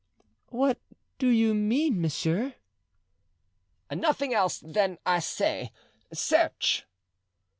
"What 0.49 0.79
do 1.19 1.27
you 1.29 1.53
mean, 1.53 2.01
monsieur?" 2.01 2.55
"Nothing 3.91 4.33
else 4.33 4.57
than 4.57 4.97
I 5.05 5.19
say—search." 5.19 6.87